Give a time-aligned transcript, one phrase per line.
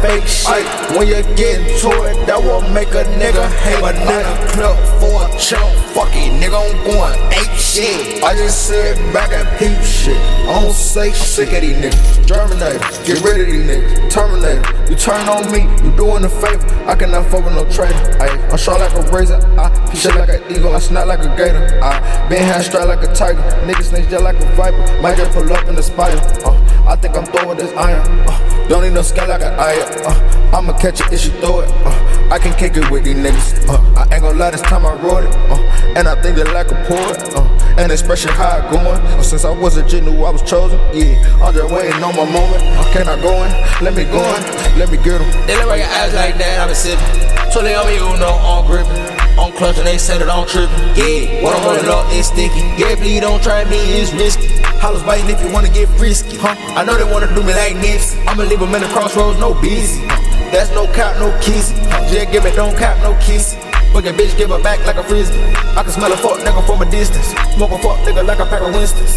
[0.00, 0.66] fake shit.
[0.96, 3.80] When you get into it, that will make a nigga hate.
[3.80, 8.22] Banana club for a chump, fuck it, nigga, I'm going ape shit.
[8.24, 10.16] I just sit back and peep shit.
[10.48, 11.16] I don't say shit.
[11.16, 12.26] sick of these niggas.
[12.26, 14.10] Germinate, get rid of these niggas.
[14.10, 16.66] Terminate, you turn on me, you doing a favor.
[16.86, 17.96] I cannot fuck with no traitor.
[18.20, 21.80] I'm sharp like a razor, I shit like an eagle, I snap like a gator.
[21.82, 25.00] I been hand strapped like a tiger, niggas snakes just like a viper.
[25.00, 26.20] Might just pull up in the spider.
[26.44, 26.56] Uh,
[26.88, 28.02] I think I'm throwing this iron.
[28.28, 29.82] Uh, don't need no sky like an iron.
[30.06, 31.68] Uh, I'ma catch it if she throw it.
[31.82, 33.68] Uh, I can kick it with these niggas.
[33.68, 35.34] Uh, I ain't gon' lie, this time I wrote it.
[35.50, 35.58] Uh,
[35.98, 37.18] and I think they like a poet.
[37.34, 37.42] Uh,
[37.78, 38.86] and expression how I going.
[38.86, 40.78] Uh, since I was a G, knew I was chosen.
[40.94, 42.62] Yeah, I'm just waiting on my moment.
[42.62, 43.50] Uh, can I go in?
[43.82, 44.78] Let me go in.
[44.78, 45.46] Let me get them.
[45.48, 47.50] They look like your eyes like that, I been sipping.
[47.52, 49.19] Totally on me, you know, I'm gripping.
[49.40, 50.76] I'm clutching, they said it, I'm tripping.
[50.92, 52.60] Yeah, what I'm rolling up is sticky.
[52.76, 54.60] Yeah, please don't try me, it's risky.
[54.84, 56.36] Hollers biting if you wanna get frisky.
[56.36, 56.54] Huh?
[56.76, 58.20] I know they wanna do me like Nipsey.
[58.28, 60.04] I'ma leave them in the crossroads, no busy.
[60.52, 61.72] That's no cap, no kissy.
[62.12, 63.56] Just give it, don't cap, no kissy.
[63.92, 65.40] Fuck a bitch, give her back like a frisbee.
[65.74, 67.34] I can smell a fuck nigga from a distance.
[67.56, 69.16] Smoke a fuck nigga like a pack of Winstons.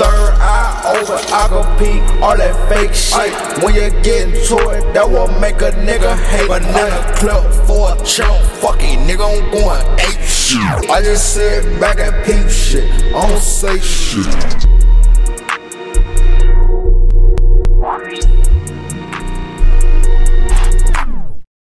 [0.00, 3.30] Third eye over, I go peep all that fake shit.
[3.62, 6.48] When you get into it, that will make a nigga hate.
[6.48, 10.90] Banana club for a chump, fuck it, nigga, I'm going ape shit.
[10.90, 14.63] I just sit back and peep shit, I don't say shit.